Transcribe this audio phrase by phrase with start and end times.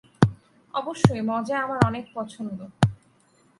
[0.73, 2.59] অবশ্যই, মজা আমার অনেক পছন্দ।